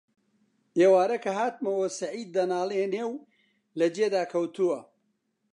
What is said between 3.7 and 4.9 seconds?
لە جێدا کەوتووە: